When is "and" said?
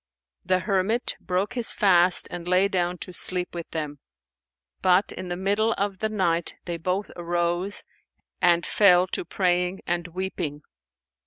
2.31-2.47, 8.41-8.65, 9.85-10.07